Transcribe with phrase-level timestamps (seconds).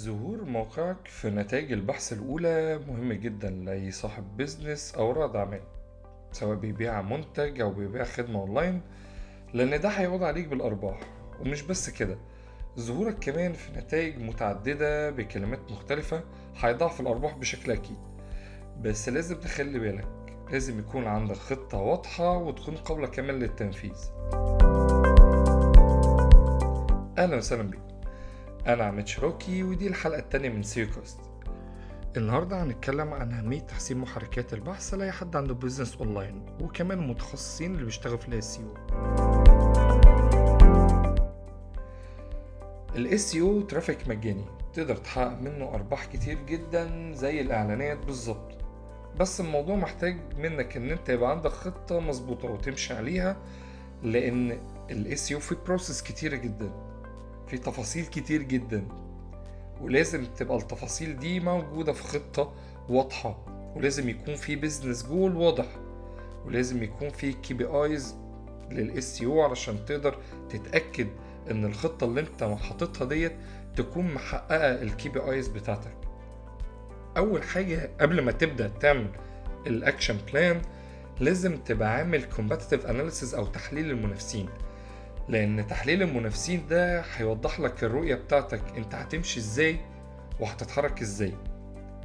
[0.00, 5.60] ظهور موقعك في نتائج البحث الأولى مهم جدا لأي صاحب business أو رائد أعمال
[6.32, 8.80] سواء بيبيع منتج أو بيبيع خدمة أونلاين
[9.54, 11.00] لأن ده هيعود عليك بالأرباح.
[11.40, 12.18] ومش بس كده
[12.78, 16.22] ظهورك كمان في نتائج متعددة بكلمات مختلفة
[16.56, 17.98] هيضاعف الأرباح بشكل أكيد.
[18.80, 20.08] بس لازم تخلي بالك
[20.52, 23.98] لازم يكون عندك خطة واضحة وتكون قابلة كمان للتنفيذ.
[27.18, 27.89] أهلا وسهلا بيكم
[28.66, 31.18] أنا عماد شراكي ودي الحلقة التانية من SEOCast.
[32.16, 37.84] النهاردة هنتكلم عن أهمية تحسين محركات البحث لأي حد عنده business online وكمان المتخصصين اللي
[37.84, 38.60] بيشتغلوا في ال SEO
[42.96, 48.52] ال SEO traffic مجاني تقدر تحقق منه أرباح كتير جدا زي الإعلانات بالظبط.
[49.20, 53.36] بس الموضوع محتاج منك إن أنت يبقى عندك خطة مظبوطة وتمشي عليها
[54.02, 54.58] لأن
[54.90, 56.89] ال SEO فيه process كتيرة جدا.
[57.50, 58.84] في تفاصيل كتير جدا
[59.80, 62.52] ولازم تبقى التفاصيل دي موجودة في خطة
[62.88, 63.44] واضحة
[63.76, 65.66] ولازم يكون في business goal واضح
[66.46, 68.16] ولازم يكون في KPIs
[68.70, 70.18] لل SEO علشان تقدر
[70.50, 71.08] تتأكد
[71.50, 73.32] إن الخطة اللي أنت حاططها ديت
[73.76, 75.96] تكون محققة ال KPIs بتاعتك.
[77.16, 79.10] أول حاجة قبل ما تبدأ تعمل
[79.66, 80.62] ال action plan
[81.20, 84.48] لازم تبقى عامل competitive analysis أو تحليل المنافسين.
[85.28, 89.80] لأن تحليل المنافسين ده هيوضح لك الرؤية بتاعتك أنت هتمشي إزاي
[90.40, 91.34] وهتتحرك إزاي.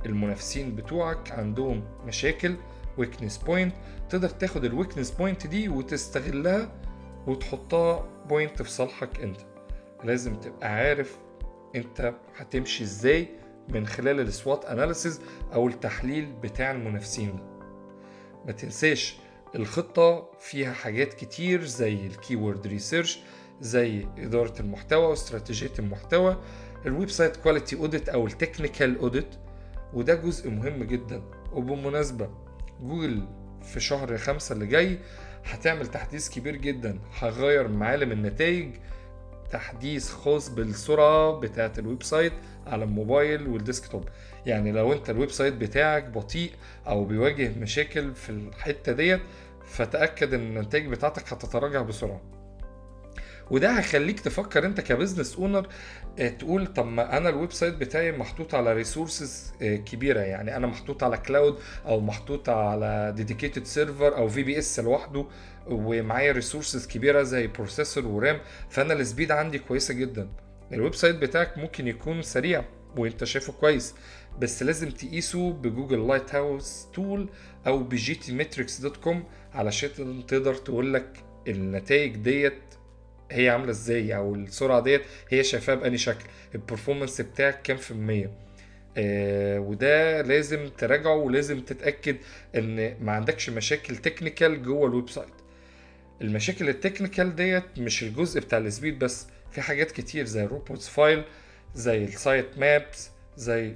[0.06, 2.56] المنافسين بتوعك عندهم مشاكل
[2.98, 3.76] weakness point
[4.10, 6.72] تقدر تاخد ال weakness point دي وتستغلها
[7.28, 9.42] وتحطها point في صالحك أنت.
[10.04, 11.18] لازم تبقى عارف
[11.76, 13.28] أنت هتمشي إزاي
[13.70, 15.22] من خلال ال SWOT analysis
[15.54, 17.44] أو التحليل بتاع المنافسين ده.
[18.46, 19.18] ما تنساش
[19.56, 23.20] الخطة فيها حاجات كتير زي ال keyword research
[23.62, 26.38] زي إدارة المحتوى واستراتيجية المحتوى
[26.86, 29.28] ال website quality audit أو ال technical audit
[29.94, 31.22] وده جزء مهم جدا.
[31.54, 32.30] وبالمناسبة
[32.82, 33.28] جوجل
[33.64, 35.00] في شهر خمسة اللي جاي
[35.46, 37.00] هتعمل تحديث كبير جدا.
[37.20, 38.76] هيغير معالم النتائج
[39.52, 42.34] تحديث خاص بالسرعة بتاعة ال website
[42.68, 44.04] على الموبايل وال desktop.
[44.46, 46.52] يعني لو أنت ال website بتاعك بطيء
[46.88, 49.22] أو بيواجه مشاكل في الحتة ديت
[49.68, 52.22] فتأكد إن النتائج بتاعتك هتتراجع بسرعة.
[53.52, 55.68] وده هيخليك تفكر أنت ك business owner
[56.40, 60.20] تقول طب ما أنا ال website بتاعي محطوط على resources كبيرة.
[60.20, 65.26] يعني أنا محطوط على cloud أو محطوط على dedicated server أو VPS لوحده
[65.68, 68.40] ومعايا resources كبيرة زي processor و RAM
[68.70, 70.30] فأنا ال speed عندي كويسة جدا.
[70.74, 72.66] ال website بتاعك ممكن يكون سريع
[72.98, 73.96] وأنت شايفه كويس
[74.40, 77.30] بس لازم تقيسه ب Google Lighthouse tool
[77.68, 79.24] أو ب GTmetrix dot com
[79.56, 79.90] علشان
[80.28, 82.54] تقدر تقول لك النتائج ديت
[83.32, 86.26] هي عاملة إزاي أو السرعة ديت هي شايفاها بأنهي شكل.
[86.56, 88.32] ال performance بتاعك كام في المية؟
[88.98, 92.16] آه وده لازم تراجعه ولازم تتأكد
[92.56, 95.30] إن ما عندكش مشاكل technical جوه ال website.
[96.22, 100.50] المشاكل ال technical ديت مش الجزء بتاع ال speed بس في حاجات كتير زي ال
[100.50, 101.24] robots file
[101.76, 103.76] زي ال sitemaps زي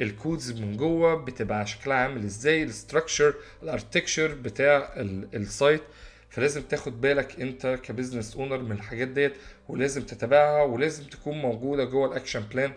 [0.00, 4.92] ال codes من جوه بتبقى شكلها عامل إزاي ال structure ال architecture بتاع
[5.34, 5.82] ال site
[6.30, 9.32] فلازم تاخد بالك أنت ك business owner من الحاجات ديت
[9.68, 12.72] ولازم تتابعها ولازم تكون موجودة جوه ال action plan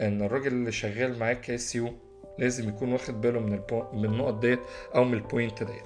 [0.00, 1.92] إن الراجل اللي شغال معاك ك SEO
[2.38, 3.82] لازم يكون واخد باله من البو...
[3.92, 4.60] من النقط ديت
[4.94, 5.84] أو من ال point ديت.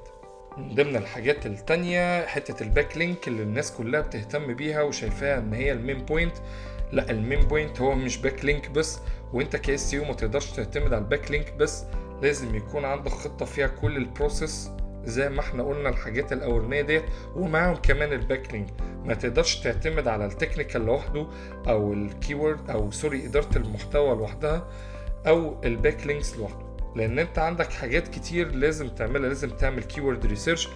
[0.59, 5.73] من ضمن الحاجات التانية حتة ال backlink اللي الناس كلها بتهتم بيها وشايفاها إن هي
[5.73, 6.37] ال main point
[6.95, 8.99] لا ال main point هو مش backlink بس
[9.33, 11.85] وانت ك SEO ما تقدرش تعتمد على ال backlink بس
[12.23, 14.71] لازم يكون عندك خطة فيها كل ال process
[15.05, 17.05] زي ما إحنا قلنا الحاجات الأولانية ديت
[17.37, 18.69] ومعاهم كمان ال backlink
[19.05, 21.27] ما تقدرش تعتمد على ال technical لوحده
[21.69, 24.69] أو ال keyword أو sorry إدارة المحتوى لوحدها
[25.27, 26.65] أو ال backlinks لوحده.
[26.97, 30.69] لأن انت عندك حاجات كتير لازم تعملها لازم تعمل keyword research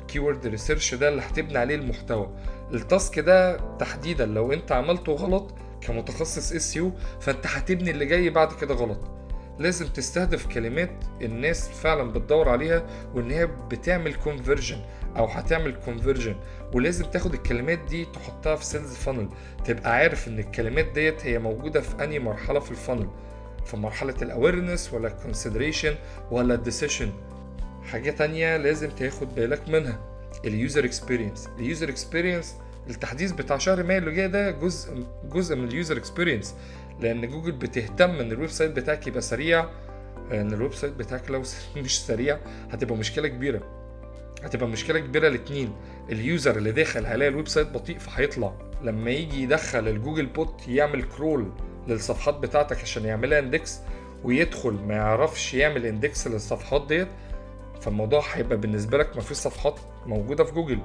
[0.00, 2.30] ال keyword research ده اللي هتبني عليه المحتوى.
[2.74, 5.54] ال task ده تحديدا لو انت عملته غلط
[5.86, 9.00] كمتخصص SEO فأنت هتبني اللي جاي بعد كده غلط.
[9.58, 10.90] لازم تستهدف كلمات
[11.22, 14.76] الناس فعلا بتدور عليها وإن هي بتعمل conversion
[15.16, 16.36] أو هتعمل conversion
[16.72, 19.28] ولازم تاخد الكلمات دي تحطها في sales funnel
[19.64, 23.08] تبقى عارف إن الكلمات ديت هي موجودة في أنهي مرحلة في ال funnel
[23.66, 25.94] في مرحلة ال awareness ولا ال consideration
[26.30, 27.10] ولا ال decision
[27.82, 29.98] حاجة تانية لازم تاخد بالك منها
[30.44, 32.54] ال user experience ال user experience
[32.90, 36.54] التحديث بتاع شهر مايو اللي جاي ده جزء جزء من ال user experience
[37.00, 39.68] لأن جوجل بتهتم إن ال website بتاعك يبقى سريع
[40.32, 41.42] إن ال website بتاعك لو
[41.76, 42.38] مش سريع
[42.70, 43.62] هتبقى مشكلة كبيرة.
[44.42, 45.72] هتبقى مشكلة كبيرة الاتنين
[46.10, 48.52] ال user اللي داخل هيلاقي ال website بطيء فهيطلع.
[48.82, 51.52] لما يجي يدخل ال Googlebot يعمل crawl
[51.88, 53.80] للصفحات بتاعتك عشان يعملها index
[54.24, 57.08] ويدخل ما يعرفش يعمل index للصفحات ديت
[57.80, 60.78] فالموضوع هيبقى بالنسبة لك ما فيش صفحات موجودة في جوجل.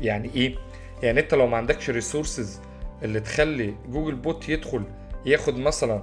[0.00, 0.56] يعني إيه؟
[1.02, 2.60] يعني انت لو ما عندكش resources
[3.02, 4.82] اللي تخلي Googlebot يدخل
[5.26, 6.02] ياخد مثلا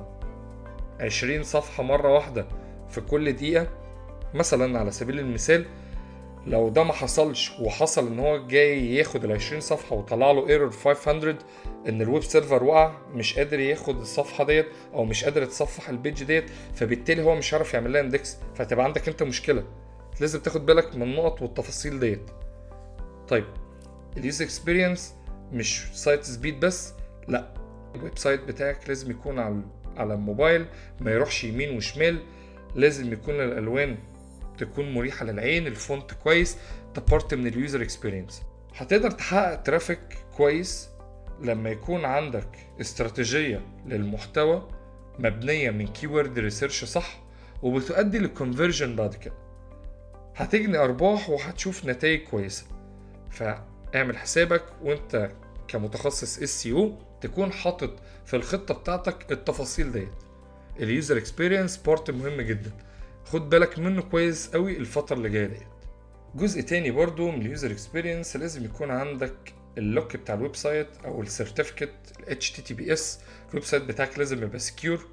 [0.99, 2.47] 20 صفحة مرة واحدة
[2.89, 3.67] في كل دقيقة
[4.33, 5.65] مثلا على سبيل المثال
[6.47, 10.71] لو ده ما حصلش وحصل إن هو جاي ياخد ال 20 صفحة وطلع له error
[10.71, 11.37] 500
[11.89, 15.96] إن ال web server وقع مش قادر ياخد الصفحة ديت أو مش قادر يتصفح ال
[15.96, 16.45] page ديت
[16.75, 19.63] فبالتالي هو مش عارف يعمل لها index فهتبقى عندك أنت مشكلة.
[20.21, 22.29] لازم تاخد بالك من النقط والتفاصيل ديت.
[23.27, 23.45] طيب
[24.17, 25.13] ال user experience
[25.51, 26.93] مش site speed بس
[27.27, 27.53] لا.
[27.95, 29.61] ال website بتاعك لازم يكون على
[29.97, 30.65] على الموبايل
[31.01, 32.19] ما يروحش يمين وشمال.
[32.75, 33.97] لازم يكون الألوان
[34.57, 36.57] تكون مريحة للعين ال font كويس
[36.95, 38.41] ده part من ال user experience
[38.75, 39.99] هتقدر تحقق traffic
[40.37, 40.89] كويس
[41.41, 42.49] لما يكون عندك
[42.81, 44.69] استراتيجية للمحتوى
[45.19, 47.19] مبنية من keyword research صح
[47.63, 49.33] وبتؤدي لل conversion بعد كده.
[50.35, 52.65] هتجني أرباح وهتشوف نتائج كويسة.
[53.93, 55.31] فاعمل حسابك وانت
[55.67, 56.91] كمتخصص SEO
[57.21, 57.93] تكون حاطط
[58.25, 60.11] في الخطة بتاعتك التفاصيل ديت.
[60.79, 62.71] ال user experience part مهم جدا.
[63.25, 65.67] خد بالك منه كويس قوي الفترة اللي جاية ديت.
[66.35, 70.87] جزء تاني برضو من ال user experience لازم يكون عندك ال lock بتاع ال website
[71.05, 71.89] أو ال certificate
[72.19, 73.01] ال HTTPS
[73.49, 75.05] ال website بتاعك لازم يبقى secure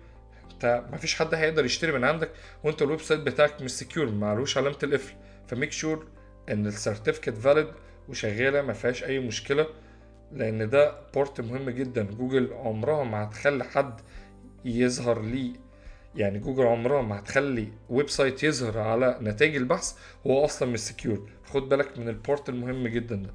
[0.52, 2.30] انت مفيش حد هيقدر يشتري من عندك
[2.64, 5.14] وانت ال website بتاعك مش secure معلوش علامة القفل
[5.48, 6.06] ف make sure
[6.50, 7.66] إن ال certificate valid
[8.08, 9.66] وشغالة ما فيهاش أي مشكلة
[10.32, 12.02] لأن ده part مهم جدا.
[12.02, 14.00] جوجل عمرها ما هتخلي حد
[14.64, 15.52] يظهر ليه
[16.16, 19.92] يعني جوجل عمرها ما هتخلي website يظهر على نتائج البحث
[20.26, 23.30] هو أصلا مش secure خد بالك من ال part المهم جدا ده.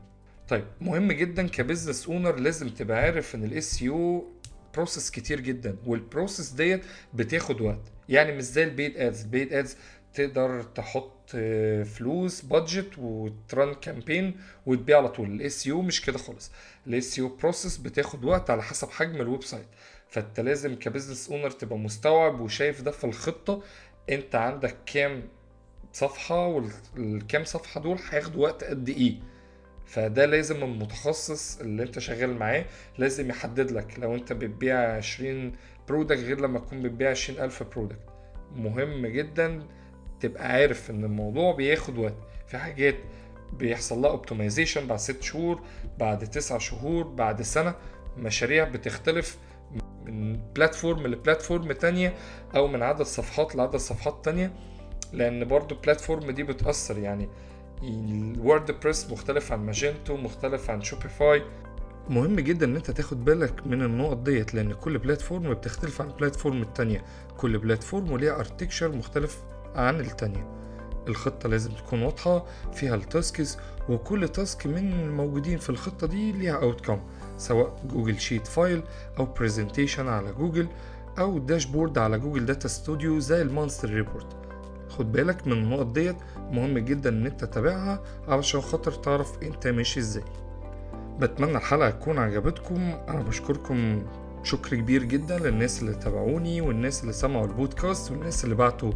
[0.49, 4.27] طيب مهم جدا ك business owner لازم تبقى عارف إن ال SEO
[4.75, 6.81] process كتير جدا وال process ديت
[7.13, 7.81] بتاخد وقت.
[8.09, 9.77] يعني مش زي ال paid ads ال paid ads
[10.13, 11.29] تقدر تحط
[11.85, 15.31] فلوس budget وت run campaign وتبيع على طول.
[15.31, 16.51] ال SEO مش كده خالص.
[16.87, 19.67] ال SEO process بتاخد وقت على حسب حجم ال website
[20.09, 23.63] فانت لازم ك business owner تبقى مستوعب وشايف ده في الخطة.
[24.09, 25.23] انت عندك كام
[25.93, 29.15] صفحة والكام صفحة دول هياخدوا وقت قد إيه.
[29.85, 32.65] فده لازم المتخصص اللي انت شغال معاه
[32.97, 33.99] لازم يحدد لك.
[33.99, 35.55] لو انت بتبيع 20
[35.87, 37.99] product غير لما تكون بتبيع 20 ألف product
[38.55, 39.63] مهم جدا
[40.19, 42.15] تبقى عارف إن الموضوع بياخد وقت.
[42.47, 42.95] في حاجات
[43.53, 45.61] بيحصل لها optimization بعد ست شهور
[45.99, 47.75] بعد تسع شهور بعد سنة
[48.17, 49.37] مشاريع بتختلف
[50.05, 52.13] من platform ل platform تانية
[52.55, 54.53] أو من عدد صفحات لعدد صفحات تانية
[55.13, 56.97] لأن برضو ال platform دي بتأثر.
[56.97, 57.29] يعني
[57.83, 61.43] ال WordPress مختلف عن Magento مختلف عن Shopify.
[62.09, 66.13] مهم جدا إن أنت تاخد بالك من النقط ديت لأن كل platform بتختلف عن ال
[66.13, 67.05] platform التانية.
[67.37, 69.43] كل platform وليها architecture مختلف.
[69.75, 70.47] عن التانية.
[71.07, 73.57] الخطة لازم تكون واضحة فيها ال tasks
[73.89, 76.99] وكل task من الموجودين في الخطة دي ليها outcome
[77.37, 78.83] سواء Google Sheet file
[79.19, 80.67] أو presentation على جوجل
[81.19, 84.27] أو dashboard على Google Data Studio زي ال monthly report
[84.89, 86.15] خد بالك من النقط ديت
[86.51, 90.23] مهم جدا إن أنت تتابعها علشان خاطر تعرف أنت ماشي إزاي.
[91.19, 92.93] بتمنى الحلقة تكون عجبتكم.
[93.07, 94.03] أنا بشكركم.
[94.43, 98.91] شكر كبير جدا للناس اللي تابعوني والناس اللي سمعوا البودكاست والناس اللي بعتوا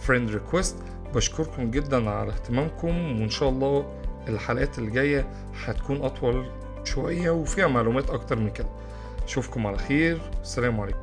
[0.00, 0.76] friend request
[1.14, 5.28] بشكركم جدا على اهتمامكم وإن شاء الله الحلقات اللي جاية
[5.64, 6.46] هتكون أطول
[6.84, 8.68] شوية وفيها معلومات أكتر من كده.
[9.24, 10.20] أشوفكم على خير.
[10.42, 10.98] السلام عليكم.